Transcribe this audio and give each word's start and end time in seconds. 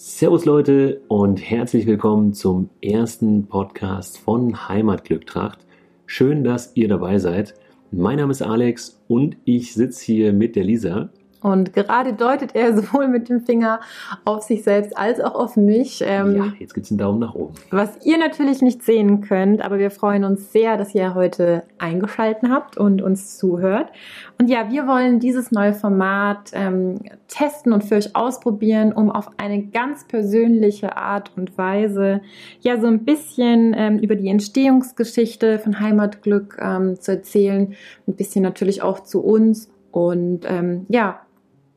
Servus 0.00 0.44
Leute 0.44 1.00
und 1.08 1.38
herzlich 1.40 1.84
willkommen 1.84 2.32
zum 2.32 2.70
ersten 2.80 3.48
Podcast 3.48 4.16
von 4.16 4.68
Heimatglücktracht. 4.68 5.66
Schön, 6.06 6.44
dass 6.44 6.70
ihr 6.76 6.86
dabei 6.86 7.18
seid. 7.18 7.54
Mein 7.90 8.18
Name 8.18 8.30
ist 8.30 8.40
Alex 8.40 9.02
und 9.08 9.36
ich 9.44 9.74
sitze 9.74 10.04
hier 10.04 10.32
mit 10.32 10.54
der 10.54 10.62
Lisa. 10.62 11.10
Und 11.40 11.72
gerade 11.72 12.12
deutet 12.12 12.54
er 12.54 12.76
sowohl 12.76 13.08
mit 13.08 13.28
dem 13.28 13.40
Finger 13.40 13.80
auf 14.24 14.42
sich 14.42 14.62
selbst 14.64 14.96
als 14.96 15.20
auch 15.20 15.34
auf 15.34 15.56
mich. 15.56 16.02
Ähm, 16.04 16.36
ja, 16.36 16.52
jetzt 16.58 16.74
gibt 16.74 16.86
es 16.86 16.90
einen 16.90 16.98
Daumen 16.98 17.20
nach 17.20 17.34
oben. 17.34 17.54
Was 17.70 18.04
ihr 18.04 18.18
natürlich 18.18 18.62
nicht 18.62 18.82
sehen 18.82 19.20
könnt, 19.20 19.64
aber 19.64 19.78
wir 19.78 19.90
freuen 19.90 20.24
uns 20.24 20.52
sehr, 20.52 20.76
dass 20.76 20.94
ihr 20.94 21.14
heute 21.14 21.62
eingeschaltet 21.78 22.50
habt 22.50 22.76
und 22.76 23.02
uns 23.02 23.38
zuhört. 23.38 23.90
Und 24.38 24.48
ja, 24.48 24.70
wir 24.70 24.86
wollen 24.86 25.20
dieses 25.20 25.50
neue 25.50 25.74
Format 25.74 26.50
ähm, 26.52 26.98
testen 27.28 27.72
und 27.72 27.84
für 27.84 27.96
euch 27.96 28.14
ausprobieren, 28.16 28.92
um 28.92 29.10
auf 29.10 29.30
eine 29.36 29.62
ganz 29.62 30.06
persönliche 30.06 30.96
Art 30.96 31.30
und 31.36 31.56
Weise 31.56 32.20
ja 32.60 32.80
so 32.80 32.86
ein 32.86 33.04
bisschen 33.04 33.74
ähm, 33.76 33.98
über 33.98 34.16
die 34.16 34.28
Entstehungsgeschichte 34.28 35.58
von 35.58 35.80
Heimatglück 35.80 36.58
ähm, 36.60 37.00
zu 37.00 37.12
erzählen. 37.12 37.74
Ein 38.06 38.14
bisschen 38.14 38.42
natürlich 38.42 38.82
auch 38.82 39.00
zu 39.00 39.20
uns 39.20 39.70
und 39.90 40.40
ähm, 40.46 40.86
ja, 40.88 41.20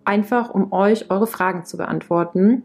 einfach 0.06 0.50
um 0.50 0.72
euch 0.72 1.10
eure 1.10 1.28
Fragen 1.28 1.66
zu 1.66 1.78
beantworten. 1.78 2.64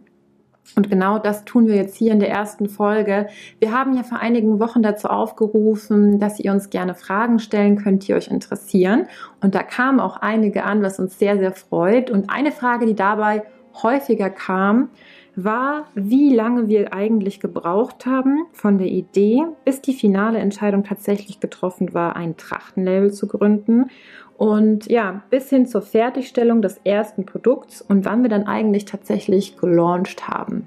Und 0.74 0.90
genau 0.90 1.18
das 1.18 1.44
tun 1.44 1.68
wir 1.68 1.76
jetzt 1.76 1.96
hier 1.96 2.12
in 2.12 2.18
der 2.18 2.30
ersten 2.30 2.68
Folge. 2.68 3.28
Wir 3.60 3.72
haben 3.72 3.96
ja 3.96 4.02
vor 4.02 4.18
einigen 4.18 4.58
Wochen 4.58 4.82
dazu 4.82 5.08
aufgerufen, 5.08 6.18
dass 6.18 6.40
ihr 6.40 6.50
uns 6.50 6.70
gerne 6.70 6.94
Fragen 6.94 7.38
stellen 7.38 7.76
könnt, 7.76 8.08
die 8.08 8.14
euch 8.14 8.28
interessieren. 8.28 9.06
Und 9.40 9.54
da 9.54 9.62
kamen 9.62 10.00
auch 10.00 10.16
einige 10.16 10.64
an, 10.64 10.82
was 10.82 10.98
uns 10.98 11.18
sehr, 11.18 11.38
sehr 11.38 11.52
freut. 11.52 12.10
Und 12.10 12.30
eine 12.30 12.50
Frage, 12.50 12.86
die 12.86 12.96
dabei 12.96 13.44
häufiger 13.82 14.30
kam, 14.30 14.88
war, 15.36 15.86
wie 15.94 16.34
lange 16.34 16.66
wir 16.68 16.94
eigentlich 16.94 17.40
gebraucht 17.40 18.06
haben 18.06 18.46
von 18.52 18.78
der 18.78 18.88
Idee, 18.88 19.44
bis 19.64 19.82
die 19.82 19.92
finale 19.92 20.38
Entscheidung 20.38 20.82
tatsächlich 20.82 21.40
getroffen 21.40 21.92
war, 21.92 22.16
ein 22.16 22.38
Trachtenlabel 22.38 23.12
zu 23.12 23.28
gründen 23.28 23.90
und 24.36 24.86
ja, 24.86 25.22
bis 25.30 25.48
hin 25.48 25.66
zur 25.66 25.82
Fertigstellung 25.82 26.62
des 26.62 26.78
ersten 26.84 27.24
Produkts 27.24 27.80
und 27.80 28.04
wann 28.04 28.22
wir 28.22 28.28
dann 28.28 28.46
eigentlich 28.46 28.84
tatsächlich 28.84 29.56
gelauncht 29.56 30.28
haben. 30.28 30.66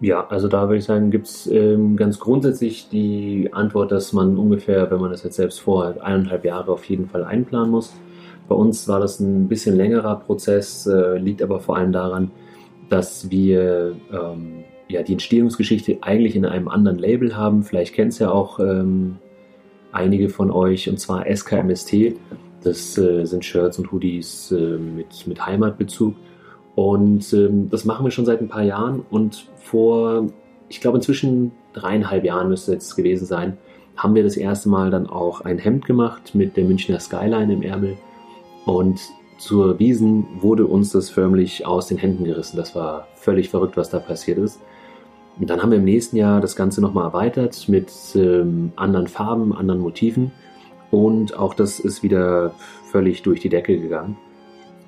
Ja, 0.00 0.26
also 0.28 0.48
da 0.48 0.62
würde 0.62 0.78
ich 0.78 0.84
sagen, 0.84 1.10
gibt 1.10 1.28
es 1.28 1.46
ähm, 1.46 1.96
ganz 1.96 2.18
grundsätzlich 2.18 2.88
die 2.90 3.48
Antwort, 3.52 3.92
dass 3.92 4.12
man 4.12 4.36
ungefähr, 4.36 4.90
wenn 4.90 5.00
man 5.00 5.10
das 5.10 5.22
jetzt 5.22 5.36
selbst 5.36 5.60
vorhat, 5.60 6.00
eineinhalb 6.00 6.44
Jahre 6.44 6.72
auf 6.72 6.84
jeden 6.84 7.08
Fall 7.08 7.24
einplanen 7.24 7.70
muss. 7.70 7.94
Bei 8.48 8.54
uns 8.54 8.86
war 8.88 9.00
das 9.00 9.20
ein 9.20 9.48
bisschen 9.48 9.76
längerer 9.76 10.16
Prozess, 10.16 10.86
äh, 10.86 11.16
liegt 11.16 11.42
aber 11.42 11.60
vor 11.60 11.76
allem 11.76 11.92
daran, 11.92 12.30
dass 12.90 13.30
wir 13.30 13.94
ähm, 14.12 14.64
ja, 14.88 15.02
die 15.02 15.12
Entstehungsgeschichte 15.12 15.98
eigentlich 16.02 16.36
in 16.36 16.44
einem 16.44 16.68
anderen 16.68 16.98
Label 16.98 17.36
haben. 17.36 17.62
Vielleicht 17.62 17.94
kennt 17.94 18.12
es 18.12 18.18
ja 18.18 18.30
auch 18.30 18.58
ähm, 18.60 19.16
einige 19.94 20.28
von 20.28 20.50
euch, 20.50 20.88
und 20.88 20.98
zwar 20.98 21.24
SKMST. 21.26 22.16
Das 22.62 22.96
äh, 22.98 23.24
sind 23.24 23.44
Shirts 23.44 23.78
und 23.78 23.92
Hoodies 23.92 24.50
äh, 24.52 24.78
mit, 24.78 25.26
mit 25.26 25.44
Heimatbezug. 25.44 26.14
Und 26.74 27.32
ähm, 27.32 27.70
das 27.70 27.84
machen 27.84 28.04
wir 28.04 28.10
schon 28.10 28.24
seit 28.24 28.40
ein 28.40 28.48
paar 28.48 28.62
Jahren. 28.62 29.04
Und 29.10 29.48
vor, 29.56 30.28
ich 30.68 30.80
glaube, 30.80 30.98
inzwischen 30.98 31.52
dreieinhalb 31.72 32.24
Jahren 32.24 32.48
müsste 32.48 32.72
es 32.72 32.86
jetzt 32.86 32.96
gewesen 32.96 33.26
sein, 33.26 33.58
haben 33.96 34.14
wir 34.14 34.24
das 34.24 34.36
erste 34.36 34.68
Mal 34.68 34.90
dann 34.90 35.06
auch 35.06 35.42
ein 35.42 35.58
Hemd 35.58 35.84
gemacht 35.84 36.34
mit 36.34 36.56
der 36.56 36.64
Münchner 36.64 36.98
Skyline 36.98 37.52
im 37.52 37.62
Ärmel. 37.62 37.96
Und 38.64 39.00
zur 39.38 39.78
Wiesen 39.78 40.26
wurde 40.40 40.66
uns 40.66 40.90
das 40.90 41.10
förmlich 41.10 41.66
aus 41.66 41.88
den 41.88 41.98
Händen 41.98 42.24
gerissen. 42.24 42.56
Das 42.56 42.74
war 42.74 43.06
völlig 43.14 43.50
verrückt, 43.50 43.76
was 43.76 43.90
da 43.90 43.98
passiert 43.98 44.38
ist. 44.38 44.60
Und 45.38 45.50
dann 45.50 45.62
haben 45.62 45.70
wir 45.70 45.78
im 45.78 45.84
nächsten 45.84 46.16
Jahr 46.16 46.40
das 46.40 46.54
Ganze 46.54 46.80
nochmal 46.80 47.06
erweitert 47.06 47.68
mit 47.68 47.90
ähm, 48.14 48.72
anderen 48.76 49.08
Farben, 49.08 49.54
anderen 49.54 49.80
Motiven. 49.80 50.30
Und 50.90 51.36
auch 51.36 51.54
das 51.54 51.80
ist 51.80 52.02
wieder 52.02 52.54
völlig 52.90 53.22
durch 53.22 53.40
die 53.40 53.48
Decke 53.48 53.78
gegangen. 53.80 54.16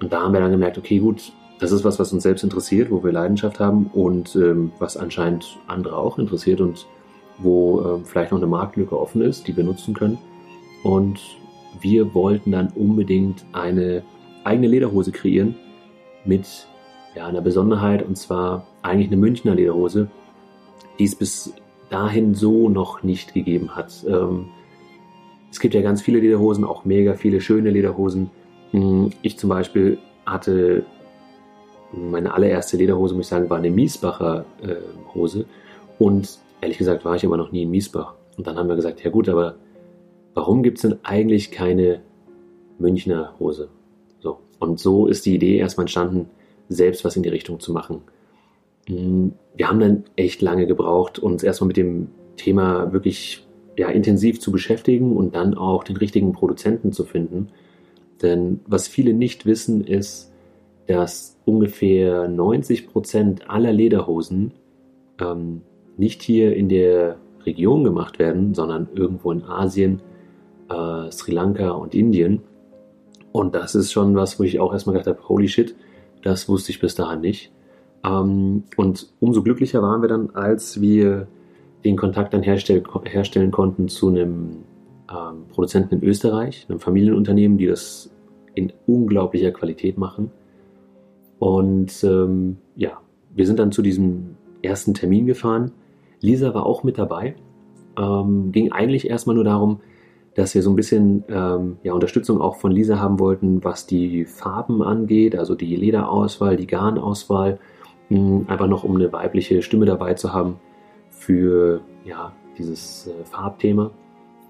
Und 0.00 0.12
da 0.12 0.20
haben 0.22 0.32
wir 0.32 0.40
dann 0.40 0.52
gemerkt, 0.52 0.78
okay, 0.78 0.98
gut, 0.98 1.32
das 1.58 1.72
ist 1.72 1.84
was, 1.84 1.98
was 1.98 2.12
uns 2.12 2.22
selbst 2.22 2.44
interessiert, 2.44 2.90
wo 2.90 3.02
wir 3.02 3.12
Leidenschaft 3.12 3.60
haben 3.60 3.86
und 3.92 4.36
ähm, 4.36 4.72
was 4.78 4.96
anscheinend 4.96 5.58
andere 5.66 5.96
auch 5.96 6.18
interessiert 6.18 6.60
und 6.60 6.86
wo 7.38 7.80
ähm, 7.82 8.04
vielleicht 8.04 8.30
noch 8.30 8.38
eine 8.38 8.46
Marktlücke 8.46 8.98
offen 8.98 9.22
ist, 9.22 9.48
die 9.48 9.56
wir 9.56 9.64
nutzen 9.64 9.94
können. 9.94 10.18
Und 10.84 11.20
wir 11.80 12.14
wollten 12.14 12.52
dann 12.52 12.72
unbedingt 12.74 13.44
eine 13.52 14.02
eigene 14.44 14.68
Lederhose 14.68 15.12
kreieren 15.12 15.56
mit 16.24 16.68
ja, 17.14 17.26
einer 17.26 17.40
Besonderheit 17.40 18.06
und 18.06 18.16
zwar 18.16 18.66
eigentlich 18.82 19.08
eine 19.08 19.16
Münchner 19.16 19.54
Lederhose, 19.54 20.08
die 20.98 21.04
es 21.04 21.14
bis 21.14 21.52
dahin 21.90 22.34
so 22.34 22.68
noch 22.68 23.02
nicht 23.02 23.34
gegeben 23.34 23.76
hat. 23.76 24.04
Ähm, 24.08 24.46
es 25.50 25.60
gibt 25.60 25.74
ja 25.74 25.82
ganz 25.82 26.02
viele 26.02 26.20
Lederhosen, 26.20 26.64
auch 26.64 26.84
mega 26.84 27.14
viele 27.14 27.40
schöne 27.40 27.70
Lederhosen. 27.70 28.30
Hm, 28.72 29.10
ich 29.22 29.38
zum 29.38 29.50
Beispiel 29.50 29.98
hatte 30.24 30.84
meine 31.92 32.34
allererste 32.34 32.76
Lederhose, 32.76 33.14
muss 33.14 33.26
ich 33.26 33.30
sagen, 33.30 33.48
war 33.48 33.58
eine 33.58 33.70
Miesbacher 33.70 34.44
äh, 34.62 34.76
Hose. 35.14 35.46
Und 35.98 36.38
ehrlich 36.60 36.78
gesagt 36.78 37.04
war 37.04 37.16
ich 37.16 37.24
aber 37.24 37.36
noch 37.36 37.52
nie 37.52 37.62
in 37.62 37.70
Miesbach. 37.70 38.14
Und 38.36 38.46
dann 38.46 38.56
haben 38.56 38.68
wir 38.68 38.76
gesagt, 38.76 39.02
ja 39.02 39.10
gut, 39.10 39.28
aber 39.28 39.56
warum 40.34 40.62
gibt 40.62 40.78
es 40.78 40.82
denn 40.82 40.98
eigentlich 41.04 41.50
keine 41.50 42.02
Münchner 42.78 43.34
Hose? 43.38 43.68
So. 44.20 44.40
Und 44.58 44.78
so 44.78 45.06
ist 45.06 45.24
die 45.26 45.34
Idee 45.34 45.56
erstmal 45.56 45.84
entstanden, 45.84 46.28
selbst 46.68 47.04
was 47.04 47.16
in 47.16 47.22
die 47.22 47.28
Richtung 47.28 47.60
zu 47.60 47.72
machen. 47.72 48.02
Hm, 48.86 49.32
wir 49.56 49.68
haben 49.68 49.80
dann 49.80 50.04
echt 50.16 50.42
lange 50.42 50.66
gebraucht, 50.66 51.18
uns 51.18 51.42
erstmal 51.42 51.68
mit 51.68 51.76
dem 51.76 52.08
Thema 52.36 52.92
wirklich 52.92 53.46
ja, 53.76 53.88
intensiv 53.88 54.40
zu 54.40 54.52
beschäftigen 54.52 55.16
und 55.16 55.34
dann 55.34 55.54
auch 55.54 55.84
den 55.84 55.96
richtigen 55.96 56.32
Produzenten 56.32 56.92
zu 56.92 57.04
finden. 57.04 57.48
Denn 58.22 58.60
was 58.66 58.88
viele 58.88 59.12
nicht 59.12 59.46
wissen, 59.46 59.84
ist, 59.84 60.32
dass 60.86 61.36
ungefähr 61.44 62.28
90 62.28 62.88
Prozent 62.88 63.50
aller 63.50 63.72
Lederhosen 63.72 64.52
ähm, 65.20 65.62
nicht 65.96 66.22
hier 66.22 66.54
in 66.56 66.68
der 66.68 67.16
Region 67.44 67.84
gemacht 67.84 68.18
werden, 68.18 68.54
sondern 68.54 68.88
irgendwo 68.94 69.32
in 69.32 69.44
Asien, 69.44 70.00
äh, 70.68 71.10
Sri 71.10 71.32
Lanka 71.32 71.70
und 71.70 71.94
Indien. 71.94 72.42
Und 73.32 73.54
das 73.54 73.74
ist 73.74 73.92
schon 73.92 74.14
was, 74.16 74.38
wo 74.38 74.44
ich 74.44 74.60
auch 74.60 74.72
erstmal 74.72 74.96
gedacht 74.96 75.16
habe, 75.18 75.28
holy 75.28 75.48
shit, 75.48 75.74
das 76.22 76.48
wusste 76.48 76.72
ich 76.72 76.80
bis 76.80 76.94
dahin 76.94 77.20
nicht. 77.20 77.52
Ähm, 78.06 78.64
und 78.76 79.08
umso 79.20 79.42
glücklicher 79.42 79.82
waren 79.82 80.02
wir 80.02 80.08
dann, 80.08 80.30
als 80.34 80.80
wir 80.80 81.26
den 81.84 81.96
Kontakt 81.96 82.34
dann 82.34 82.42
herstell, 82.42 82.82
herstellen 83.04 83.50
konnten 83.50 83.88
zu 83.88 84.08
einem 84.08 84.64
ähm, 85.10 85.44
Produzenten 85.50 85.96
in 85.96 86.04
Österreich, 86.04 86.66
einem 86.68 86.80
Familienunternehmen, 86.80 87.58
die 87.58 87.66
das 87.66 88.10
in 88.54 88.72
unglaublicher 88.86 89.52
Qualität 89.52 89.98
machen. 89.98 90.30
Und 91.38 92.02
ähm, 92.04 92.56
ja, 92.74 92.98
wir 93.34 93.46
sind 93.46 93.58
dann 93.58 93.72
zu 93.72 93.82
diesem 93.82 94.36
ersten 94.62 94.94
Termin 94.94 95.26
gefahren. 95.26 95.72
Lisa 96.20 96.54
war 96.54 96.66
auch 96.66 96.82
mit 96.82 96.98
dabei. 96.98 97.36
Ähm, 97.98 98.52
ging 98.52 98.72
eigentlich 98.72 99.08
erstmal 99.08 99.36
nur 99.36 99.44
darum, 99.44 99.80
dass 100.34 100.54
wir 100.54 100.62
so 100.62 100.70
ein 100.70 100.76
bisschen 100.76 101.24
ähm, 101.28 101.76
ja, 101.82 101.92
Unterstützung 101.92 102.40
auch 102.40 102.56
von 102.56 102.70
Lisa 102.70 102.98
haben 102.98 103.18
wollten, 103.18 103.64
was 103.64 103.86
die 103.86 104.24
Farben 104.24 104.82
angeht, 104.82 105.36
also 105.36 105.54
die 105.54 105.76
Lederauswahl, 105.76 106.56
die 106.56 106.66
Garnauswahl, 106.66 107.58
einfach 108.10 108.68
noch 108.68 108.84
um 108.84 108.94
eine 108.96 109.12
weibliche 109.12 109.62
Stimme 109.62 109.86
dabei 109.86 110.14
zu 110.14 110.32
haben 110.32 110.60
für 111.10 111.80
ja, 112.04 112.32
dieses 112.58 113.08
äh, 113.08 113.24
Farbthema. 113.24 113.90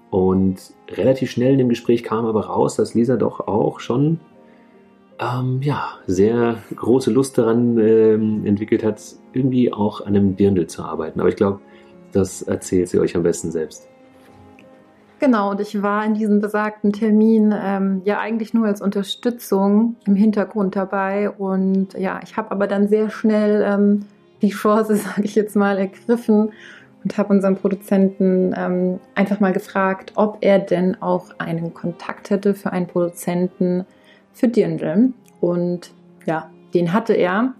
Und 0.09 0.55
relativ 0.89 1.31
schnell 1.31 1.53
in 1.53 1.57
dem 1.57 1.69
Gespräch 1.69 2.03
kam 2.03 2.25
aber 2.25 2.45
raus, 2.45 2.75
dass 2.75 2.93
Lisa 2.93 3.17
doch 3.17 3.47
auch 3.47 3.79
schon 3.79 4.19
ähm, 5.19 5.61
ja, 5.61 5.89
sehr 6.05 6.57
große 6.75 7.11
Lust 7.11 7.37
daran 7.37 7.77
ähm, 7.79 8.45
entwickelt 8.45 8.83
hat, 8.83 9.01
irgendwie 9.33 9.73
auch 9.73 10.01
an 10.01 10.15
einem 10.15 10.35
Dirndl 10.35 10.67
zu 10.67 10.83
arbeiten. 10.83 11.19
Aber 11.19 11.29
ich 11.29 11.35
glaube, 11.35 11.59
das 12.11 12.41
erzählt 12.41 12.89
sie 12.89 12.99
euch 12.99 13.15
am 13.15 13.23
besten 13.23 13.51
selbst. 13.51 13.89
Genau, 15.19 15.49
und 15.51 15.59
ich 15.59 15.81
war 15.81 16.05
in 16.05 16.13
diesem 16.13 16.41
besagten 16.41 16.93
Termin 16.93 17.53
ähm, 17.57 18.01
ja 18.05 18.19
eigentlich 18.19 18.53
nur 18.53 18.67
als 18.67 18.81
Unterstützung 18.81 19.95
im 20.05 20.15
Hintergrund 20.15 20.75
dabei. 20.75 21.31
Und 21.31 21.93
ja, 21.93 22.19
ich 22.23 22.37
habe 22.37 22.51
aber 22.51 22.67
dann 22.67 22.87
sehr 22.87 23.09
schnell 23.09 23.63
ähm, 23.67 24.05
die 24.41 24.49
Chance, 24.49 24.95
sage 24.97 25.23
ich 25.23 25.33
jetzt 25.33 25.55
mal, 25.55 25.79
ergriffen 25.79 26.51
und 27.03 27.17
habe 27.17 27.33
unseren 27.33 27.55
Produzenten 27.55 28.53
ähm, 28.55 28.99
einfach 29.15 29.39
mal 29.39 29.53
gefragt, 29.53 30.11
ob 30.15 30.37
er 30.41 30.59
denn 30.59 31.01
auch 31.01 31.31
einen 31.39 31.73
Kontakt 31.73 32.29
hätte 32.29 32.53
für 32.53 32.71
einen 32.71 32.85
Produzenten 32.85 33.85
für 34.33 34.47
Dirndl. 34.47 35.13
Und 35.41 35.91
ja, 36.27 36.51
den 36.75 36.93
hatte 36.93 37.13
er. 37.13 37.53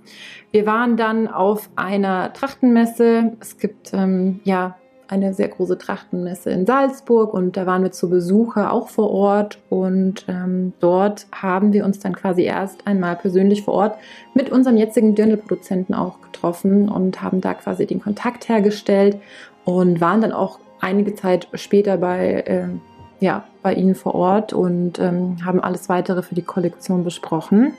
Wir 0.52 0.68
waren 0.68 0.96
dann 0.96 1.28
auf 1.28 1.70
einer 1.76 2.34
Trachtenmesse. 2.34 3.32
Es 3.40 3.58
gibt 3.58 3.94
ähm, 3.94 4.42
ja 4.44 4.76
eine 5.08 5.34
sehr 5.34 5.48
große 5.48 5.78
Trachtenmesse 5.78 6.52
in 6.52 6.66
Salzburg 6.66 7.34
und 7.34 7.56
da 7.56 7.66
waren 7.66 7.84
wir 7.84 7.92
zu 7.92 8.10
Besucher 8.10 8.72
auch 8.72 8.90
vor 8.90 9.10
Ort 9.12 9.60
und 9.70 10.26
ähm, 10.28 10.74
dort 10.80 11.28
haben 11.32 11.74
wir 11.74 11.86
uns 11.86 12.00
dann 12.00 12.16
quasi 12.16 12.44
erst 12.44 12.86
einmal 12.86 13.16
persönlich 13.16 13.64
vor 13.64 13.74
Ort 13.74 13.98
mit 14.34 14.50
unserem 14.50 14.78
jetzigen 14.78 15.16
Dirndlproduzenten 15.16 15.96
auch 15.96 16.22
getroffen 16.22 16.90
und 16.90 17.22
haben 17.22 17.42
da 17.42 17.54
quasi 17.54 17.86
den 17.86 18.02
Kontakt 18.02 18.50
hergestellt 18.50 19.18
und 19.66 20.02
waren 20.02 20.22
dann 20.22 20.34
auch 20.34 20.60
einige 20.82 21.16
Zeit 21.16 21.48
später 21.54 21.98
bei, 21.98 22.42
äh, 22.42 22.68
ja, 23.20 23.46
bei 23.64 23.74
ihnen 23.74 23.96
vor 23.96 24.16
Ort 24.16 24.54
und 24.54 25.00
ähm, 25.00 25.38
haben 25.46 25.62
alles 25.62 25.90
weitere 25.90 26.22
für 26.22 26.36
die 26.36 26.44
Kollektion 26.44 27.04
besprochen. 27.04 27.74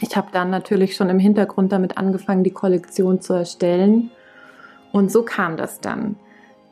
Ich 0.00 0.16
habe 0.16 0.28
dann 0.32 0.50
natürlich 0.50 0.96
schon 0.96 1.10
im 1.10 1.18
Hintergrund 1.18 1.70
damit 1.72 1.96
angefangen, 1.96 2.42
die 2.42 2.50
Kollektion 2.50 3.20
zu 3.20 3.34
erstellen. 3.34 4.10
Und 4.90 5.12
so 5.12 5.22
kam 5.22 5.56
das 5.56 5.80
dann. 5.80 6.16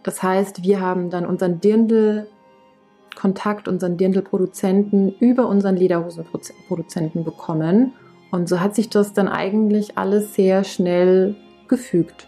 Das 0.02 0.23
heißt, 0.23 0.62
wir 0.62 0.81
haben 0.81 1.11
dann 1.11 1.26
unseren 1.26 1.61
Dirndl-Kontakt, 1.61 3.69
unseren 3.69 3.97
Dirndl-Produzenten 3.97 5.14
über 5.20 5.49
unseren 5.49 5.76
Lederhosen-Produzenten 5.76 7.25
bekommen. 7.25 7.93
Und 8.31 8.49
so 8.49 8.61
hat 8.61 8.75
sich 8.75 8.88
das 8.88 9.12
dann 9.12 9.29
eigentlich 9.29 9.99
alles 9.99 10.35
sehr 10.35 10.64
schnell 10.64 11.37
gefügt. 11.69 12.26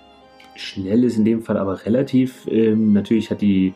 Schnell 0.55 1.05
ist 1.05 1.17
in 1.17 1.25
dem 1.25 1.43
Fall 1.43 1.57
aber 1.57 1.87
relativ. 1.87 2.47
Ähm, 2.47 2.93
natürlich 2.93 3.31
hat 3.31 3.41
die 3.41 3.73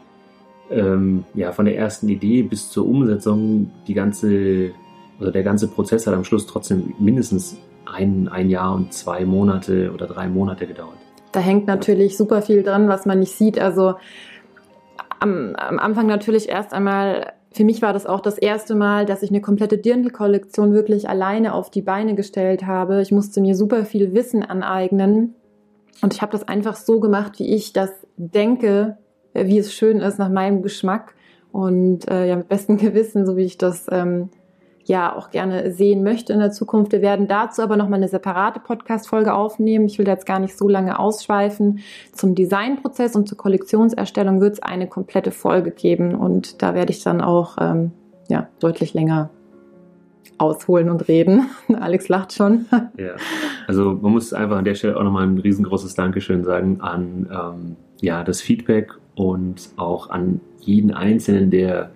ähm, 0.71 1.25
ja, 1.35 1.53
von 1.53 1.65
der 1.65 1.77
ersten 1.77 2.09
Idee 2.09 2.43
bis 2.43 2.71
zur 2.71 2.87
Umsetzung 2.87 3.71
die 3.87 3.95
ganze, 3.95 4.73
also 5.19 5.33
der 5.33 5.43
ganze 5.43 5.69
Prozess 5.69 6.07
hat 6.07 6.15
am 6.15 6.25
Schluss 6.25 6.47
trotzdem 6.47 6.95
mindestens 6.99 7.59
ein, 7.87 8.29
ein 8.29 8.51
Jahr 8.51 8.75
und 8.75 8.93
zwei 8.93 9.25
Monate 9.25 9.93
oder 9.93 10.07
drei 10.07 10.29
Monate 10.29 10.67
gedauert. 10.67 10.99
Da 11.37 11.43
hängt 11.43 11.67
natürlich 11.67 12.17
super 12.17 12.41
viel 12.41 12.63
dran, 12.63 12.89
was 12.89 13.05
man 13.05 13.19
nicht 13.19 13.33
sieht. 13.33 13.61
Also 13.61 13.97
am, 15.21 15.55
am 15.55 15.79
Anfang 15.79 16.07
natürlich 16.07 16.49
erst 16.49 16.73
einmal 16.73 17.35
für 17.53 17.65
mich 17.65 17.83
war 17.83 17.93
das 17.93 18.07
auch 18.07 18.21
das 18.21 18.39
erste 18.39 18.75
Mal, 18.75 19.05
dass 19.05 19.23
ich 19.23 19.29
eine 19.29 19.43
komplette 19.43 19.77
Dirndl-Kollektion 19.77 20.73
wirklich 20.73 21.11
alleine 21.11 21.53
auf 21.53 21.71
die 21.71 21.83
Beine 21.83 22.15
gestellt 22.15 22.65
habe. 22.67 23.03
Ich 23.03 23.13
musste 23.13 23.43
mir 23.43 23.55
super 23.55 23.85
viel 23.85 24.15
Wissen 24.15 24.45
aneignen 24.45 25.35
und 26.01 26.15
ich 26.15 26.23
habe 26.23 26.33
das 26.33 26.49
einfach 26.49 26.75
so 26.75 27.01
gemacht, 27.01 27.39
wie 27.39 27.55
ich 27.55 27.75
das 27.75 27.91
denke, 28.17 28.97
wie 29.35 29.59
es 29.59 29.75
schön 29.75 30.01
ist, 30.01 30.19
nach 30.19 30.31
meinem 30.31 30.63
Geschmack 30.63 31.15
und 31.53 32.09
äh, 32.09 32.27
ja 32.27 32.37
mit 32.37 32.49
bestem 32.49 32.79
Gewissen, 32.79 33.27
so 33.27 33.37
wie 33.37 33.45
ich 33.45 33.59
das 33.59 33.85
ähm, 33.91 34.31
ja 34.89 35.15
auch 35.15 35.31
gerne 35.31 35.73
sehen 35.73 36.03
möchte 36.03 36.33
in 36.33 36.39
der 36.39 36.53
Zukunft. 36.53 36.93
Wir 36.93 37.03
werden 37.03 37.29
dazu 37.29 37.63
aber 37.63 37.77
nochmal 37.77 37.99
eine 37.99 38.09
separate 38.09 38.61
Podcast-Folge 38.61 39.35
aufnehmen. 39.35 39.87
Ich 39.87 39.99
will 39.99 40.07
jetzt 40.07 40.27
gar 40.27 40.39
nicht 40.39 40.57
so 40.57 40.69
lange 40.69 40.99
ausschweifen. 40.99 41.81
Zum 42.13 42.35
Designprozess 42.35 43.17
und 43.17 43.29
zur 43.29 43.39
Kollektionserstellung 43.39 44.41
wird 44.41 44.55
es 44.55 44.63
eine 44.63 44.87
komplette 44.87 45.31
Folge 45.31 45.71
geben 45.71 46.15
und 46.15 46.63
da 46.63 46.75
werde 46.75 46.93
ich 46.93 47.03
dann 47.03 47.21
auch 47.21 47.57
ähm, 47.61 47.93
ja, 48.29 48.49
deutlich 48.61 48.95
länger 48.95 49.31
ausholen 50.39 50.91
und 50.91 51.09
reden. 51.09 51.49
Alex 51.81 52.09
lacht 52.09 52.33
schon. 52.33 52.67
Ja, 52.99 53.17
also 53.67 53.99
man 54.01 54.13
muss 54.13 54.33
einfach 54.33 54.57
an 54.57 54.65
der 54.65 54.75
Stelle 54.75 54.97
auch 54.97 55.03
nochmal 55.03 55.27
ein 55.27 55.39
riesengroßes 55.39 55.95
Dankeschön 55.95 56.45
sagen 56.45 56.81
an 56.81 57.29
ähm, 57.31 57.77
ja, 58.01 58.25
das 58.25 58.41
Feedback 58.41 58.93
und 59.15 59.71
auch 59.77 60.11
an 60.11 60.41
jeden 60.61 60.93
Einzelnen, 60.93 61.51
der 61.51 61.91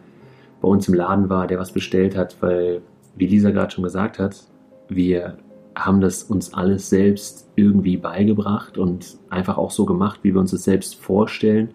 bei 0.61 0.69
uns 0.69 0.89
im 0.89 0.95
Laden 0.95 1.29
war, 1.29 1.47
der 1.47 1.59
was 1.59 1.73
bestellt 1.73 2.17
hat, 2.17 2.37
weil, 2.41 2.83
wie 3.17 3.27
Lisa 3.27 3.51
gerade 3.51 3.71
schon 3.71 3.85
gesagt 3.85 4.19
hat, 4.19 4.45
wir 4.89 5.39
haben 5.75 6.01
das 6.01 6.25
uns 6.25 6.53
alles 6.53 6.91
selbst 6.91 7.51
irgendwie 7.57 7.97
beigebracht 7.97 8.77
und 8.77 9.19
einfach 9.31 9.57
auch 9.57 9.71
so 9.71 9.87
gemacht, 9.87 10.21
wie 10.23 10.35
wir 10.35 10.41
uns 10.41 10.51
das 10.51 10.65
selbst 10.65 10.97
vorstellen, 10.97 11.71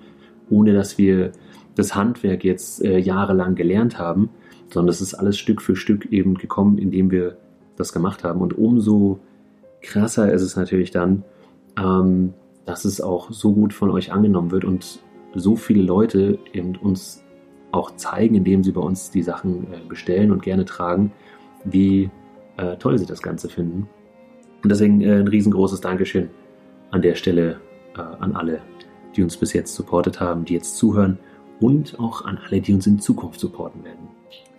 ohne 0.50 0.74
dass 0.74 0.98
wir 0.98 1.32
das 1.76 1.96
Handwerk 1.96 2.44
jetzt 2.44 2.84
äh, 2.84 2.98
jahrelang 2.98 3.56
gelernt 3.56 3.98
haben, 3.98 4.30
sondern 4.72 4.90
es 4.90 5.02
ist 5.02 5.14
alles 5.14 5.38
Stück 5.38 5.62
für 5.62 5.76
Stück 5.76 6.12
eben 6.12 6.36
gekommen, 6.36 6.78
indem 6.78 7.12
wir 7.12 7.38
das 7.78 7.94
gemacht 7.94 8.24
haben. 8.24 8.42
Und 8.42 8.58
umso 8.58 9.20
krasser 9.82 10.32
ist 10.32 10.42
es 10.42 10.56
natürlich 10.56 10.92
dann, 10.92 11.24
ähm, 11.78 12.34
dass 12.66 12.86
es 12.86 13.02
auch 13.02 13.32
so 13.32 13.54
gut 13.54 13.74
von 13.74 13.92
euch 13.92 14.12
angenommen 14.12 14.52
wird 14.52 14.66
und 14.66 15.00
so 15.36 15.56
viele 15.56 15.84
Leute 15.84 16.40
eben 16.54 16.76
uns 16.76 17.25
auch 17.76 17.96
zeigen, 17.96 18.36
indem 18.36 18.64
sie 18.64 18.72
bei 18.72 18.82
uns 18.82 19.12
die 19.12 19.22
Sachen 19.22 19.72
äh, 19.72 19.78
bestellen 19.88 20.32
und 20.32 20.42
gerne 20.42 20.66
tragen, 20.66 21.12
wie 21.64 22.10
äh, 22.58 22.78
toll 22.78 22.98
sie 22.98 23.06
das 23.06 23.22
Ganze 23.22 23.50
finden. 23.50 23.88
Und 24.64 24.72
deswegen 24.72 25.02
äh, 25.02 25.20
ein 25.20 25.28
riesengroßes 25.28 25.82
Dankeschön 25.82 26.30
an 26.92 27.02
der 27.02 27.16
Stelle 27.16 27.60
an 28.20 28.36
alle, 28.36 28.60
die 29.16 29.24
uns 29.24 29.38
bis 29.38 29.54
jetzt 29.54 29.74
supportet 29.74 30.20
haben, 30.20 30.44
die 30.44 30.54
jetzt 30.54 30.76
zuhören 30.76 31.18
und 31.62 31.98
auch 31.98 32.26
an 32.26 32.38
alle, 32.46 32.60
die 32.60 32.74
uns 32.74 32.86
in 32.88 33.00
Zukunft 33.00 33.40
supporten 33.40 33.86
werden. 33.86 34.10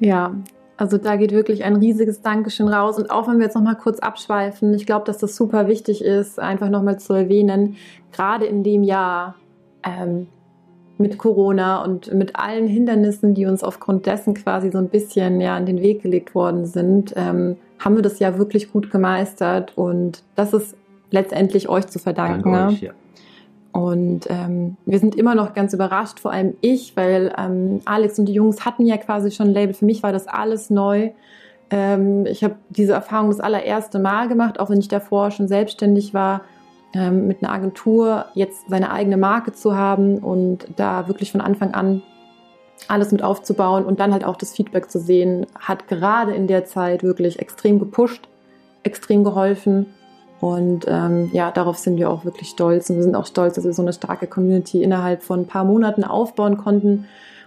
Ja, 0.01 0.35
also 0.79 0.97
da 0.97 1.17
geht 1.17 1.33
wirklich 1.33 1.65
ein 1.65 1.77
riesiges 1.77 2.23
Dankeschön 2.23 2.69
raus. 2.69 2.99
Und 2.99 3.11
auch 3.11 3.29
wenn 3.29 3.37
wir 3.37 3.45
jetzt 3.45 3.55
nochmal 3.55 3.77
kurz 3.77 3.99
abschweifen, 3.99 4.73
ich 4.73 4.87
glaube, 4.87 5.05
dass 5.05 5.19
das 5.19 5.37
super 5.37 5.69
wichtig 5.69 6.03
ist, 6.03 6.39
einfach 6.39 6.71
nochmal 6.71 6.99
zu 6.99 7.13
erwähnen, 7.13 7.77
gerade 8.11 8.47
in 8.47 8.63
dem 8.63 8.83
Jahr, 8.83 9.35
ähm, 9.83 10.29
mit 10.99 11.19
Corona 11.19 11.83
und 11.83 12.13
mit 12.15 12.37
allen 12.37 12.67
Hindernissen, 12.67 13.35
die 13.35 13.47
uns 13.47 13.63
aufgrund 13.63 14.07
dessen 14.07 14.35
quasi 14.35 14.71
so 14.71 14.79
ein 14.79 14.89
bisschen 14.89 15.41
ja 15.41 15.57
an 15.57 15.67
den 15.67 15.81
Weg 15.81 16.03
gelegt 16.03 16.35
worden 16.35 16.67
sind, 16.67 17.13
ähm, 17.17 17.57
haben 17.79 17.97
wir 17.97 18.03
das 18.03 18.19
ja 18.19 18.39
wirklich 18.39 18.73
gut 18.73 18.91
gemeistert 18.91 19.73
und 19.77 20.23
das 20.35 20.53
ist 20.53 20.77
letztendlich 21.11 21.69
euch 21.69 21.87
zu 21.87 21.99
verdanken. 21.99 22.53
Dank 22.53 22.73
euch, 22.73 22.81
ja. 22.83 22.93
Und 23.73 24.27
ähm, 24.31 24.79
wir 24.87 24.99
sind 24.99 25.15
immer 25.17 25.35
noch 25.35 25.53
ganz 25.53 25.75
überrascht, 25.75 26.19
vor 26.19 26.33
allem 26.33 26.55
ich, 26.63 26.97
weil 26.97 27.35
ähm, 27.37 27.81
Alex 27.85 28.19
und 28.19 28.25
die 28.25 28.33
Jungs 28.33 28.65
hatten 28.65 28.87
ja 28.87 28.97
quasi 28.97 29.31
schon 29.31 29.49
ein 29.49 29.53
Label. 29.53 29.75
Für 29.75 29.85
mich 29.85 30.03
war 30.03 30.13
das 30.13 30.27
alles 30.27 30.71
neu. 30.71 31.11
Ähm, 31.69 32.25
ich 32.25 32.43
habe 32.43 32.55
diese 32.71 32.95
Erfahrung 32.95 33.29
das 33.29 33.41
allererste 33.41 33.99
Mal 33.99 34.29
gemacht, 34.29 34.59
auch 34.61 34.71
wenn 34.71 34.79
ich 34.79 34.89
davor 34.89 35.31
schon 35.31 35.47
selbstständig 35.47 36.15
war 36.15 36.41
ähm, 36.95 37.27
mit 37.27 37.43
einer 37.43 37.53
Agentur 37.53 38.27
jetzt 38.35 38.69
seine 38.69 38.91
eigene 38.91 39.17
Marke 39.17 39.53
zu 39.53 39.77
haben 39.77 40.19
und 40.19 40.67
da 40.77 41.09
wirklich 41.09 41.33
von 41.33 41.41
Anfang 41.41 41.75
an 41.75 42.03
alles 42.89 43.13
mit 43.13 43.23
aufzubauen 43.23 43.85
und 43.85 44.01
dann 44.01 44.13
halt 44.13 44.25
auch 44.25 44.37
das 44.37 44.53
Feedback 44.53 44.91
zu 44.91 44.99
sehen, 44.99 45.47
hat 45.59 45.89
gerade 45.89 46.35
in 46.35 46.47
der 46.47 46.65
Zeit 46.65 47.03
wirklich 47.03 47.39
extrem 47.39 47.79
gepusht, 47.79 48.29
extrem 48.83 49.25
geholfen. 49.25 49.87
Und 50.41 50.85
ähm, 50.87 51.31
ja, 51.33 51.51
darauf 51.51 51.79
sind 51.79 51.97
wir 51.97 52.11
auch 52.11 52.25
wirklich 52.25 52.49
stolz. 52.49 52.91
Und 52.91 52.97
wir 52.97 53.03
sind 53.03 53.17
auch 53.17 53.27
stolz, 53.27 53.55
dass 53.55 53.65
wir 53.65 53.73
so 53.73 53.83
eine 53.83 53.93
starke 53.93 54.27
Community 54.27 54.83
innerhalb 54.83 55.23
von 55.23 55.41
ein 55.41 55.47
paar 55.47 55.65
Monaten 55.65 56.05
aufbauen 56.05 56.59
konnten. 56.59 57.07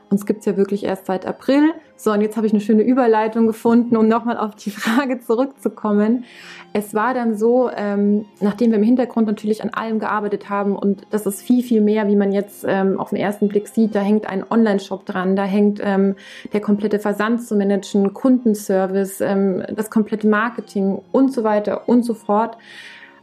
Uns 0.10 0.26
gibt's 0.26 0.46
ja 0.46 0.58
wirklich 0.58 0.86
erst 0.86 1.06
seit 1.06 1.26
April. 1.26 1.72
So, 1.96 2.12
und 2.12 2.22
jetzt 2.22 2.36
habe 2.36 2.48
ich 2.48 2.54
eine 2.54 2.62
schöne 2.62 2.82
Überleitung 2.82 3.46
gefunden, 3.46 3.96
um 3.96 4.08
nochmal 4.08 4.38
auf 4.38 4.56
die 4.56 4.70
Frage 4.72 5.20
zurückzukommen. 5.20 6.26
Es 6.74 6.94
war 6.94 7.14
dann 7.14 7.36
so, 7.36 7.70
ähm, 7.76 8.26
nachdem 8.40 8.72
wir 8.72 8.78
im 8.78 8.84
Hintergrund 8.84 9.28
natürlich 9.28 9.64
an 9.64 9.70
allem 9.70 10.00
gearbeitet 10.00 10.50
haben 10.50 10.76
und 10.76 11.04
das 11.12 11.26
ist 11.26 11.42
viel, 11.42 11.64
viel 11.64 11.82
mehr, 11.82 12.08
wie 12.08 12.16
man 12.16 12.32
jetzt 12.32 12.66
ähm, 12.68 13.00
auf 13.00 13.10
den 13.10 13.20
ersten 13.20 13.48
Blick 13.50 13.68
sieht. 13.68 13.94
Da 13.94 14.02
hängt 14.02 14.28
ein 14.28 14.44
Online-Shop 14.50 15.06
dran, 15.06 15.36
da 15.36 15.44
hängt 15.44 15.80
ähm, 15.84 16.16
der 16.54 16.62
komplette 16.62 17.00
Versand 17.00 17.44
zu 17.44 17.56
managen, 17.56 18.14
Kundenservice, 18.14 19.22
ähm, 19.22 19.64
das 19.76 19.90
komplette 19.90 20.28
Marketing 20.28 21.02
und 21.12 21.34
so 21.34 21.44
weiter 21.44 21.88
und 21.88 22.04
so 22.04 22.14
fort 22.14 22.58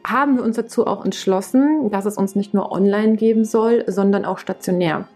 haben 0.06 0.36
wir 0.36 0.44
uns 0.44 0.54
dazu 0.54 0.86
auch 0.86 1.04
entschlossen, 1.04 1.90
dass 1.90 2.04
es 2.04 2.16
uns 2.16 2.36
nicht 2.36 2.54
nur 2.54 2.70
online 2.70 3.16
geben 3.16 3.44
soll, 3.44 3.82
sondern 3.88 4.24
auch 4.24 4.38
stationär. 4.38 5.08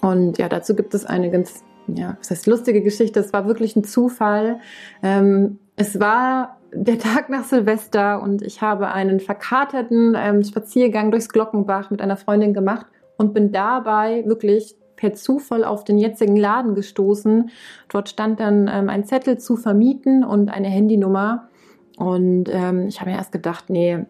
Und 0.00 0.38
ja, 0.38 0.48
dazu 0.48 0.74
gibt 0.74 0.94
es 0.94 1.04
eine 1.06 1.30
ganz, 1.30 1.64
ja, 1.86 2.16
was 2.18 2.30
heißt 2.30 2.46
lustige 2.46 2.82
Geschichte. 2.82 3.20
Es 3.20 3.32
war 3.32 3.46
wirklich 3.46 3.76
ein 3.76 3.84
Zufall. 3.84 4.60
Ähm, 5.02 5.58
es 5.76 5.98
war 5.98 6.58
der 6.72 6.98
Tag 6.98 7.30
nach 7.30 7.44
Silvester 7.44 8.20
und 8.22 8.42
ich 8.42 8.60
habe 8.60 8.88
einen 8.88 9.20
verkaterten 9.20 10.14
ähm, 10.16 10.42
Spaziergang 10.42 11.10
durchs 11.10 11.28
Glockenbach 11.28 11.90
mit 11.90 12.02
einer 12.02 12.16
Freundin 12.16 12.52
gemacht 12.52 12.86
und 13.16 13.32
bin 13.32 13.52
dabei 13.52 14.24
wirklich 14.26 14.76
per 14.96 15.14
Zufall 15.14 15.64
auf 15.64 15.84
den 15.84 15.98
jetzigen 15.98 16.36
Laden 16.36 16.74
gestoßen. 16.74 17.50
Dort 17.88 18.08
stand 18.08 18.40
dann 18.40 18.68
ähm, 18.72 18.88
ein 18.88 19.04
Zettel 19.04 19.38
zu 19.38 19.56
vermieten 19.56 20.24
und 20.24 20.48
eine 20.50 20.68
Handynummer. 20.68 21.48
Und 21.96 22.48
ähm, 22.50 22.88
ich 22.88 23.00
habe 23.00 23.10
mir 23.10 23.16
erst 23.16 23.32
gedacht, 23.32 23.70
nee, 23.70 24.04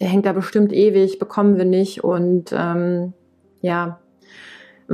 der 0.00 0.08
hängt 0.08 0.26
da 0.26 0.32
bestimmt 0.32 0.72
ewig, 0.72 1.18
bekommen 1.18 1.56
wir 1.56 1.64
nicht. 1.64 2.02
Und 2.02 2.52
ähm, 2.56 3.12
ja, 3.60 4.00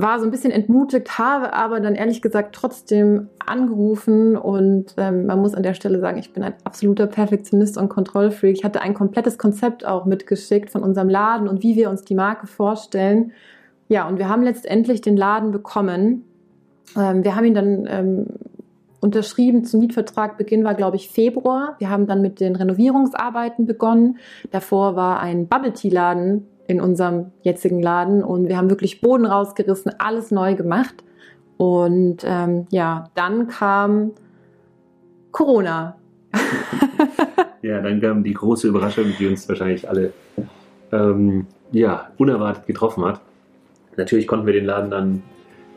war 0.00 0.19
so 0.21 0.25
ein 0.25 0.31
bisschen 0.31 0.52
entmutigt, 0.52 1.19
habe 1.19 1.52
aber 1.55 1.81
dann 1.81 1.95
ehrlich 1.95 2.23
gesagt 2.23 2.55
trotzdem 2.55 3.28
angerufen 3.45 4.37
und 4.37 4.95
ähm, 4.97 5.26
man 5.26 5.40
muss 5.40 5.55
an 5.55 5.62
der 5.62 5.75
Stelle 5.75 5.99
sagen, 5.99 6.19
ich 6.19 6.33
bin 6.33 6.43
ein 6.43 6.55
absoluter 6.64 7.07
Perfektionist 7.07 7.76
und 7.76 7.88
Kontrollfreak. 7.88 8.57
Ich 8.57 8.64
hatte 8.64 8.81
ein 8.81 8.95
komplettes 8.95 9.38
Konzept 9.38 9.85
auch 9.85 10.05
mitgeschickt 10.05 10.71
von 10.71 10.83
unserem 10.83 11.09
Laden 11.09 11.49
und 11.49 11.62
wie 11.62 11.75
wir 11.75 11.90
uns 11.90 12.02
die 12.02 12.14
Marke 12.14 12.47
vorstellen. 12.47 13.33
Ja, 13.88 14.07
und 14.07 14.19
wir 14.19 14.28
haben 14.28 14.43
letztendlich 14.43 15.00
den 15.00 15.17
Laden 15.17 15.50
bekommen. 15.50 16.25
Ähm, 16.97 17.25
wir 17.25 17.35
haben 17.35 17.45
ihn 17.45 17.55
dann 17.55 17.87
ähm, 17.88 18.26
unterschrieben 19.00 19.64
zum 19.64 19.81
Mietvertrag. 19.81 20.38
Beginn 20.38 20.64
war, 20.64 20.75
glaube 20.75 20.97
ich, 20.97 21.09
Februar. 21.09 21.75
Wir 21.78 21.90
haben 21.90 22.07
dann 22.07 22.23
mit 22.23 22.40
den 22.40 22.55
Renovierungsarbeiten 22.55 23.67
begonnen. 23.67 24.19
Davor 24.50 24.95
war 24.95 25.21
ein 25.21 25.49
Bubble 25.49 25.73
Tea 25.73 25.90
Laden 25.90 26.47
in 26.69 26.81
unserem 26.83 27.33
jetzigen 27.43 27.83
Laden 27.83 28.23
und 28.23 28.47
wir 28.49 28.59
haben 28.59 28.69
wirklich 28.69 29.01
Boden 29.01 29.25
rausgerissen, 29.25 29.93
alles 29.99 30.31
neu 30.31 30.55
gemacht. 30.55 31.03
Und 31.57 32.19
ähm, 32.25 32.67
ja, 32.71 33.11
dann 33.15 33.49
kam 33.49 34.13
Corona. 35.33 35.97
ja, 37.63 37.81
dann 37.81 38.01
kam 38.01 38.23
die 38.23 38.35
große 38.35 38.69
Überraschung, 38.69 39.07
die 39.19 39.27
uns 39.27 39.49
wahrscheinlich 39.49 39.89
alle 39.89 40.13
ähm, 40.93 41.47
ja, 41.73 42.11
unerwartet 42.19 42.67
getroffen 42.67 43.05
hat. 43.05 43.23
Natürlich 43.97 44.27
konnten 44.27 44.47
wir 44.47 44.53
den 44.53 44.67
Laden 44.67 44.91
dann 44.91 45.23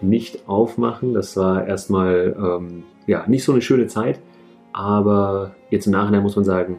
nicht 0.01 0.47
aufmachen. 0.49 1.13
Das 1.13 1.37
war 1.37 1.65
erstmal 1.65 2.35
ähm, 2.37 2.83
ja, 3.07 3.25
nicht 3.27 3.45
so 3.45 3.53
eine 3.53 3.61
schöne 3.61 3.87
Zeit. 3.87 4.19
Aber 4.73 5.55
jetzt 5.69 5.85
im 5.85 5.93
Nachhinein 5.93 6.21
muss 6.21 6.35
man 6.35 6.45
sagen, 6.45 6.77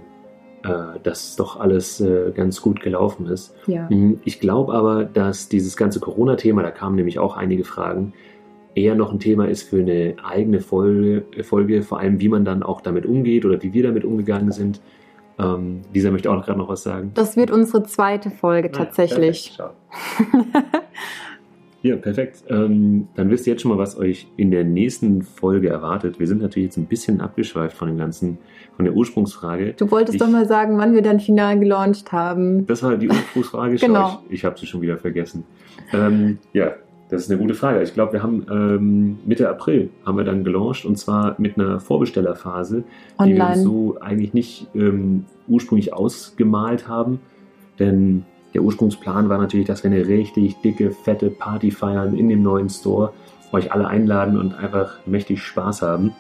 äh, 0.65 0.99
dass 1.03 1.37
doch 1.37 1.59
alles 1.59 2.01
äh, 2.01 2.33
ganz 2.35 2.63
gut 2.63 2.81
gelaufen 2.81 3.27
ist. 3.27 3.55
Ja. 3.67 3.89
Mhm, 3.91 4.21
ich 4.25 4.41
glaube 4.41 4.73
aber, 4.75 5.05
dass 5.05 5.49
dieses 5.49 5.77
ganze 5.77 6.01
Corona-Thema, 6.01 6.63
da 6.63 6.71
kamen 6.71 6.97
nämlich 6.97 7.19
auch 7.19 7.37
einige 7.37 7.65
Fragen, 7.65 8.13
eher 8.75 8.95
noch 8.95 9.13
ein 9.13 9.21
Thema 9.21 9.49
ist 9.49 9.65
für 9.65 9.81
eine 9.81 10.15
eigene 10.25 10.61
Folge, 10.61 11.25
Folge 11.43 11.83
vor 11.83 11.99
allem 12.01 12.21
wie 12.21 12.29
man 12.29 12.45
dann 12.45 12.63
auch 12.63 12.81
damit 12.81 13.07
umgeht 13.07 13.45
oder 13.45 13.63
wie 13.63 13.73
wir 13.73 13.83
damit 13.83 14.05
umgegangen 14.05 14.53
sind. 14.53 14.81
Ähm, 15.39 15.83
Lisa 15.93 16.11
möchte 16.11 16.31
auch 16.31 16.45
gerade 16.45 16.59
noch 16.59 16.69
was 16.69 16.83
sagen. 16.83 17.11
Das 17.15 17.37
wird 17.37 17.51
unsere 17.51 17.83
zweite 17.83 18.31
Folge 18.31 18.71
tatsächlich. 18.71 19.57
Ja, 19.59 19.73
perfekt. 20.17 20.67
ja, 21.83 21.97
perfekt. 21.97 22.45
Ähm, 22.49 23.09
dann 23.15 23.29
wisst 23.31 23.47
ihr 23.47 23.53
jetzt 23.55 23.63
schon 23.63 23.71
mal, 23.73 23.79
was 23.79 23.99
euch 23.99 24.29
in 24.37 24.51
der 24.51 24.65
nächsten 24.65 25.23
Folge 25.23 25.69
erwartet. 25.69 26.19
Wir 26.21 26.27
sind 26.27 26.41
natürlich 26.41 26.67
jetzt 26.69 26.77
ein 26.77 26.87
bisschen 26.87 27.21
abgeschweift 27.21 27.77
von 27.77 27.89
dem 27.89 27.99
ganzen, 27.99 28.39
von 28.77 28.85
der 28.85 28.95
Ursprungsfrage. 28.95 29.75
Du 29.77 29.91
wolltest 29.91 30.15
Ich- 30.15 30.21
doch 30.21 30.29
mal 30.31 30.47
sagen, 30.47 30.79
wann 30.79 30.95
wir 30.95 31.03
dann 31.03 31.21
final 31.21 31.59
gelauncht 31.59 32.13
haben. 32.13 32.67
Das 32.67 32.83
war 32.83 32.97
die 32.97 33.09
Ursprungsfrage. 33.09 33.77
Genau. 33.81 34.23
Ich, 34.29 34.35
ich 34.37 34.45
habe 34.45 34.59
sie 34.59 34.67
schon 34.67 34.81
wieder 34.81 34.97
vergessen. 34.99 35.45
Ähm, 35.93 36.39
ja, 36.53 36.73
das 37.09 37.23
ist 37.23 37.31
eine 37.31 37.39
gute 37.41 37.55
Frage. 37.55 37.83
Ich 37.83 37.93
glaube, 37.95 38.15
wir 38.15 38.23
haben 38.23 38.47
ähm, 38.51 39.19
Mitte 39.27 39.49
April 39.49 39.91
haben 40.07 40.17
wir 40.17 40.25
dann 40.25 40.45
gelauncht 40.45 40.85
und 40.87 40.97
zwar 40.99 41.35
mit 41.39 41.59
einer 41.59 41.79
Vorbestellerphase, 41.81 42.85
die 43.25 43.35
wir 43.35 43.43
Online. 43.43 43.57
so 43.63 43.99
eigentlich 44.01 44.33
nicht 44.33 44.69
ähm, 44.75 45.25
ursprünglich 45.49 45.93
ausgemalt 45.93 46.89
haben. 46.89 47.21
Denn 47.79 48.25
der 48.55 48.63
Ursprungsplan 48.63 49.29
war 49.29 49.39
natürlich, 49.39 49.67
dass 49.67 49.83
wir 49.83 49.91
eine 49.91 50.07
richtig 50.07 50.61
dicke, 50.61 50.91
fette 50.91 51.31
Party 51.31 51.71
feiern 51.71 52.17
in 52.17 52.29
dem 52.29 52.43
neuen 52.43 52.69
Store, 52.69 53.13
euch 53.53 53.73
alle 53.73 53.89
einladen 53.89 54.39
und 54.39 54.55
einfach 54.55 54.99
mächtig 55.07 55.43
Spaß 55.43 55.83
haben. 55.83 56.13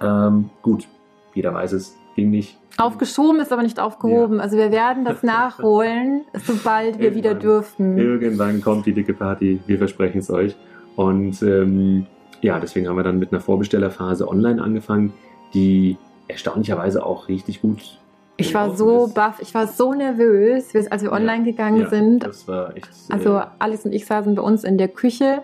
Ähm, 0.00 0.50
gut, 0.62 0.88
jeder 1.34 1.54
weiß 1.54 1.72
es, 1.72 1.96
ging 2.16 2.30
nicht. 2.30 2.58
Aufgeschoben 2.78 3.40
ist 3.40 3.52
aber 3.52 3.62
nicht 3.62 3.78
aufgehoben. 3.78 4.40
Also 4.40 4.56
wir 4.56 4.72
werden 4.72 5.04
das 5.04 5.22
nachholen, 5.22 6.24
sobald 6.44 6.98
wir 6.98 7.14
wieder 7.14 7.34
dürfen. 7.34 7.98
Irgendwann 7.98 8.60
kommt 8.60 8.86
die 8.86 8.92
dicke 8.92 9.14
Party, 9.14 9.60
wir 9.66 9.78
versprechen 9.78 10.18
es 10.18 10.30
euch. 10.30 10.56
Und 10.96 11.42
ähm, 11.42 12.06
ja, 12.40 12.58
deswegen 12.58 12.88
haben 12.88 12.96
wir 12.96 13.04
dann 13.04 13.18
mit 13.18 13.32
einer 13.32 13.40
Vorbestellerphase 13.40 14.28
online 14.28 14.62
angefangen, 14.62 15.12
die 15.54 15.96
erstaunlicherweise 16.28 17.04
auch 17.04 17.28
richtig 17.28 17.60
gut. 17.60 17.98
Ich 18.46 18.54
war 18.54 18.76
so 18.76 19.06
ist. 19.06 19.14
baff, 19.14 19.40
ich 19.40 19.54
war 19.54 19.66
so 19.66 19.94
nervös, 19.94 20.74
als 20.90 21.02
wir 21.02 21.12
online 21.12 21.44
gegangen 21.44 21.88
sind. 21.88 22.24
Das 22.24 22.46
war 22.48 22.76
echt. 22.76 22.88
Also 23.08 23.36
äh, 23.36 23.46
Alex 23.58 23.84
und 23.84 23.92
ich 23.92 24.06
saßen 24.06 24.34
bei 24.34 24.42
uns 24.42 24.64
in 24.64 24.78
der 24.78 24.88
Küche 24.88 25.42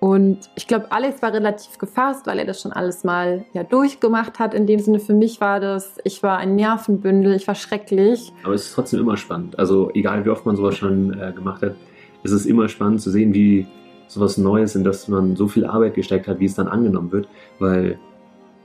und 0.00 0.38
ich 0.54 0.68
glaube, 0.68 0.92
Alex 0.92 1.22
war 1.22 1.32
relativ 1.32 1.78
gefasst, 1.78 2.26
weil 2.26 2.38
er 2.38 2.44
das 2.44 2.62
schon 2.62 2.72
alles 2.72 3.02
mal 3.02 3.44
ja 3.52 3.64
durchgemacht 3.64 4.38
hat. 4.38 4.54
In 4.54 4.66
dem 4.66 4.78
Sinne, 4.78 5.00
für 5.00 5.14
mich 5.14 5.40
war 5.40 5.58
das, 5.58 5.98
ich 6.04 6.22
war 6.22 6.38
ein 6.38 6.54
Nervenbündel, 6.54 7.34
ich 7.34 7.48
war 7.48 7.56
schrecklich. 7.56 8.32
aber 8.44 8.54
es 8.54 8.66
ist 8.66 8.74
trotzdem 8.74 9.00
immer 9.00 9.16
spannend. 9.16 9.58
Also 9.58 9.90
egal 9.94 10.24
wie 10.24 10.30
oft 10.30 10.46
man 10.46 10.54
sowas 10.54 10.76
schon 10.76 11.18
äh, 11.18 11.32
gemacht 11.32 11.62
hat, 11.62 11.74
es 12.22 12.30
ist 12.30 12.46
immer 12.46 12.68
spannend 12.68 13.00
zu 13.00 13.10
sehen, 13.10 13.34
wie 13.34 13.66
sowas 14.06 14.38
Neues, 14.38 14.76
in 14.76 14.84
das 14.84 15.08
man 15.08 15.34
so 15.34 15.48
viel 15.48 15.66
Arbeit 15.66 15.94
gesteckt 15.94 16.28
hat, 16.28 16.38
wie 16.38 16.46
es 16.46 16.54
dann 16.54 16.68
angenommen 16.68 17.10
wird. 17.10 17.28
Weil 17.58 17.98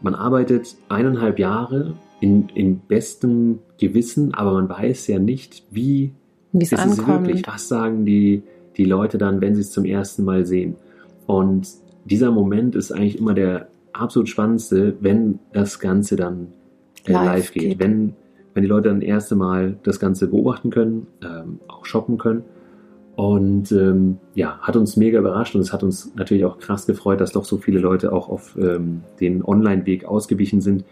man 0.01 0.13
arbeitet 0.13 0.75
eineinhalb 0.89 1.39
Jahre 1.39 1.95
in, 2.23 2.47
in 2.55 2.79
bestem 2.79 3.59
Gewissen, 3.77 4.33
aber 4.33 4.53
man 4.53 4.69
weiß 4.69 5.07
ja 5.07 5.19
nicht, 5.19 5.65
wie 5.71 6.13
es 6.53 6.71
ist 6.71 6.85
es 6.85 7.05
wirklich? 7.05 7.45
Was 7.45 7.67
sagen 7.67 8.05
die, 8.05 8.43
die 8.77 8.85
Leute 8.85 9.17
dann, 9.17 9.41
wenn 9.41 9.55
sie 9.55 9.61
es 9.61 9.71
zum 9.71 9.83
ersten 9.83 10.23
Mal 10.23 10.45
sehen? 10.45 10.77
Und 11.27 11.67
dieser 12.05 12.31
Moment 12.31 12.75
ist 12.75 12.93
eigentlich 12.93 13.19
immer 13.19 13.33
der 13.33 13.67
absolut 13.91 14.29
spannendste, 14.29 14.95
wenn 15.01 15.39
das 15.51 15.81
Ganze 15.81 16.15
dann 16.15 16.47
äh, 17.05 17.11
Live 17.11 17.25
live, 17.25 17.51
geht. 17.51 17.63
geht. 17.63 17.79
Wenn, 17.79 18.13
wenn 18.53 18.63
die 18.63 18.69
Leute 18.69 18.87
dann 18.87 19.01
das 19.01 19.09
erste 19.09 19.35
Mal 19.35 19.75
das 19.83 19.99
Ganze 19.99 20.27
beobachten 20.27 20.69
können, 20.69 21.07
ähm, 21.21 21.59
auch 21.67 21.85
shoppen 21.85 22.17
können. 22.17 22.43
Und 23.17 23.69
ähm, 23.73 24.19
ja, 24.33 24.59
hat 24.59 24.77
uns 24.77 24.95
mega 24.95 25.19
überrascht 25.19 25.55
und 25.55 25.61
es 25.61 25.73
hat 25.73 25.83
uns 25.83 26.15
natürlich 26.15 26.45
auch 26.45 26.57
krass 26.57 26.87
gefreut, 26.87 27.19
dass 27.19 27.33
doch 27.33 27.43
so 27.43 27.57
viele 27.57 27.79
Leute 27.79 28.13
auch 28.13 28.29
auf 28.29 28.57
ähm, 28.57 29.01
den 29.19 29.43
Online-Weg 29.43 30.05
ausgewichen 30.05 30.61
sind. 30.61 30.85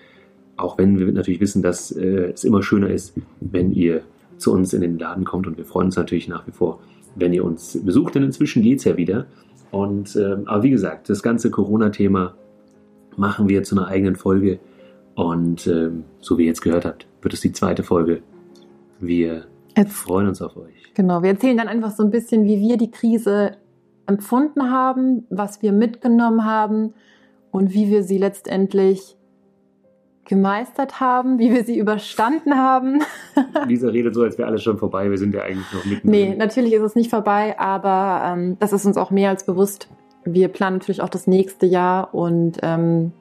Auch 0.57 0.77
wenn 0.77 0.99
wir 0.99 1.11
natürlich 1.11 1.39
wissen, 1.39 1.61
dass 1.61 1.91
äh, 1.91 2.31
es 2.33 2.43
immer 2.43 2.61
schöner 2.61 2.89
ist, 2.89 3.13
wenn 3.39 3.71
ihr 3.71 4.01
zu 4.37 4.51
uns 4.53 4.73
in 4.73 4.81
den 4.81 4.97
Laden 4.99 5.23
kommt 5.23 5.47
und 5.47 5.57
wir 5.57 5.65
freuen 5.65 5.87
uns 5.87 5.95
natürlich 5.95 6.27
nach 6.27 6.45
wie 6.47 6.51
vor, 6.51 6.79
wenn 7.15 7.33
ihr 7.33 7.43
uns 7.43 7.79
besucht, 7.83 8.15
denn 8.15 8.23
inzwischen 8.23 8.63
geht 8.63 8.79
es 8.79 8.85
ja 8.85 8.97
wieder. 8.97 9.25
Und 9.71 10.15
ähm, 10.15 10.43
aber 10.47 10.63
wie 10.63 10.69
gesagt, 10.69 11.09
das 11.09 11.23
ganze 11.23 11.49
Corona-Thema 11.49 12.33
machen 13.15 13.49
wir 13.49 13.63
zu 13.63 13.77
einer 13.77 13.87
eigenen 13.87 14.15
Folge 14.15 14.59
und 15.15 15.67
ähm, 15.67 16.03
so 16.19 16.37
wie 16.37 16.43
ihr 16.43 16.47
jetzt 16.47 16.61
gehört 16.61 16.85
habt, 16.85 17.07
wird 17.21 17.33
es 17.33 17.41
die 17.41 17.51
zweite 17.51 17.83
Folge. 17.83 18.21
Wir 18.99 19.45
Jetzt, 19.77 19.93
freuen 19.93 20.27
uns 20.27 20.41
auf 20.41 20.57
euch. 20.57 20.93
genau, 20.93 21.21
wir 21.23 21.29
erzählen 21.29 21.57
dann 21.57 21.67
einfach 21.67 21.91
so 21.91 22.03
ein 22.03 22.11
bisschen, 22.11 22.45
wie 22.45 22.59
wir 22.59 22.77
die 22.77 22.91
Krise 22.91 23.57
empfunden 24.05 24.69
haben, 24.71 25.25
was 25.29 25.61
wir 25.61 25.71
mitgenommen 25.71 26.45
haben 26.45 26.93
und 27.51 27.73
wie 27.73 27.89
wir 27.89 28.03
sie 28.03 28.17
letztendlich 28.17 29.15
gemeistert 30.25 30.99
haben, 30.99 31.39
wie 31.39 31.51
wir 31.51 31.63
sie 31.63 31.77
überstanden 31.77 32.55
haben. 32.55 33.01
Lisa 33.67 33.89
redet 33.89 34.13
so, 34.13 34.23
als 34.23 34.37
wäre 34.37 34.47
alles 34.47 34.63
schon 34.63 34.77
vorbei. 34.77 35.09
Wir 35.09 35.17
sind 35.17 35.33
ja 35.33 35.41
eigentlich 35.41 35.71
noch 35.73 35.85
mitten. 35.85 36.09
Nee, 36.09 36.35
natürlich 36.37 36.73
ist 36.73 36.83
es 36.83 36.95
nicht 36.95 37.09
vorbei, 37.09 37.59
aber 37.59 38.21
ähm, 38.25 38.57
das 38.59 38.71
ist 38.73 38.85
uns 38.85 38.97
auch 38.97 39.11
mehr 39.11 39.29
als 39.29 39.45
bewusst. 39.45 39.89
Wir 40.23 40.47
planen 40.47 40.77
natürlich 40.77 41.01
auch 41.01 41.09
das 41.09 41.27
nächste 41.27 41.65
Jahr 41.65 42.13
und 42.13 42.59
ähm, 42.61 43.11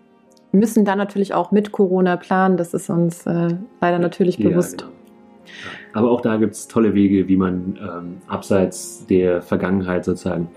müssen 0.52 0.85
dann 0.85 0.99
natürlich 0.99 1.35
auch 1.35 1.50
mit 1.50 1.73
Corona 1.73 2.16
planen. 2.16 2.57
Das 2.57 2.75
ist 2.75 2.90
uns 2.90 3.26
äh, 3.26 3.57
leider 3.80 3.99
natürlich 3.99 4.38
bewusst. 4.38 4.78
genau. 4.78 4.90
Ja. 4.90 6.00
Aber 6.00 6.11
auch 6.11 6.21
da 6.21 6.37
gibt 6.37 6.54
es 6.54 6.69
tolle 6.69 6.95
Wege, 6.95 7.28
wie 7.28 7.37
man 7.37 7.78
ähm, 7.80 8.19
abseits 8.28 9.07
der 9.07 9.42
Vergangenheit 9.42 10.04
sozusagen 10.04 10.49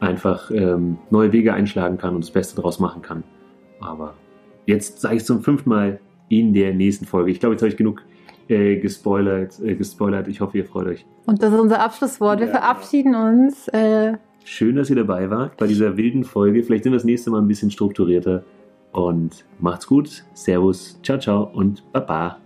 einfach 0.00 0.50
ähm, 0.50 0.98
neue 1.10 1.32
Wege 1.32 1.52
einschlagen 1.52 1.98
kann 1.98 2.14
und 2.14 2.24
das 2.24 2.30
Beste 2.30 2.56
daraus 2.56 2.80
machen 2.80 3.02
kann. 3.02 3.22
Aber 3.80 4.14
jetzt 4.70 5.00
sage 5.00 5.16
ich 5.16 5.24
zum 5.24 5.42
fünften 5.42 5.68
Mal 5.68 6.00
in 6.28 6.52
der 6.54 6.72
nächsten 6.72 7.04
Folge. 7.04 7.30
Ich 7.30 7.40
glaube, 7.40 7.54
jetzt 7.54 7.62
habe 7.62 7.70
ich 7.70 7.76
genug 7.76 8.02
äh, 8.48 8.76
gespoilert, 8.76 9.58
äh, 9.62 9.74
gespoilert. 9.74 10.28
Ich 10.28 10.40
hoffe, 10.40 10.58
ihr 10.58 10.64
freut 10.64 10.86
euch. 10.86 11.06
Und 11.26 11.42
das 11.42 11.52
ist 11.52 11.60
unser 11.60 11.80
Abschlusswort. 11.80 12.40
Wir 12.40 12.46
Ja, 12.46 12.52
verabschieden 12.52 13.14
uns. 13.14 13.68
Äh, 13.68 14.14
Schön, 14.44 14.76
dass 14.76 14.88
ihr 14.90 14.96
dabei 14.96 15.28
wart 15.30 15.56
bei 15.58 15.66
dieser 15.66 15.96
wilden 15.96 16.24
Folge. 16.24 16.62
Vielleicht 16.62 16.84
sind 16.84 16.92
wir 16.92 16.96
das 16.96 17.04
nächste 17.04 17.30
Mal 17.30 17.40
ein 17.42 17.48
bisschen 17.48 17.70
strukturierter. 17.70 18.42
Und 18.92 19.44
macht's 19.60 19.86
gut. 19.86 20.24
Servus, 20.34 20.98
ciao, 21.02 21.18
ciao 21.18 21.50
und 21.52 21.84
baba. 21.92 22.38